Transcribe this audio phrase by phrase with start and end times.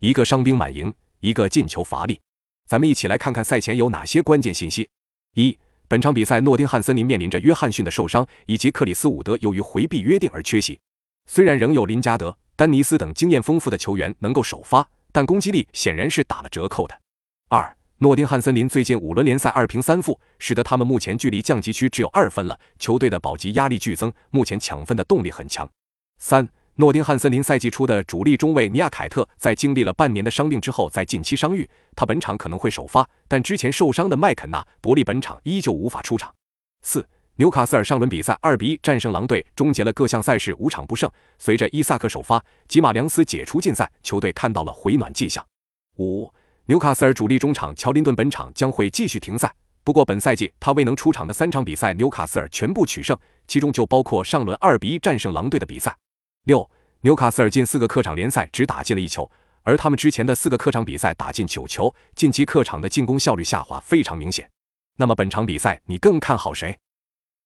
[0.00, 2.18] 一个伤兵满营，一个进球乏力。
[2.66, 4.88] 咱们一起来看看赛前有哪些关键信息。
[5.34, 5.56] 一、
[5.88, 10.80] 本场比赛诺丁汉森林面临着约翰逊的受伤，以及克里斯伍德由于回避约定而缺席。
[11.26, 16.98] 虽然仍有林加德、丹尼斯等经验丰富的球员能够首发，但攻击力显然是打了折扣的。
[17.50, 25.70] 二、诺丁汉森林最近五轮联赛二平三负，使得他们目前距离降级区只有二分了，球队的保级压力剧增，目前抢分的动力很强。
[26.16, 26.48] 三。
[26.80, 36.34] 诺丁汉森林赛季初的主力中卫尼亚凯特在经历了半年的伤病之后，在近期伤愈，他本场可能会首发，但之前受伤的麦肯纳伯利本场依旧无法出场。
[36.80, 41.10] 四，纽卡斯尔上轮比赛二比一战胜狼队，终结了各项赛事五场不胜。
[41.38, 45.44] 随着伊萨克首发，吉马良斯解除禁赛，球队看到了回暖迹象。
[45.98, 46.32] 五，
[46.64, 49.52] 纽卡斯尔主力中场乔林顿本场将会继续停赛，
[49.84, 53.14] 不过本赛季他未能出场的三场比赛，纽卡斯尔全部取胜，
[53.46, 55.94] 其中就包括上轮二比一战胜狼队的比赛。
[56.44, 56.68] 六，
[57.02, 59.30] 纽卡斯尔近四个客场联赛只打进了一球，
[59.62, 64.48] 而他们之前的四个客场比赛打进九球，近期客场的进攻效率下滑非常明显。
[64.96, 66.78] 那么本场比赛你更看好谁？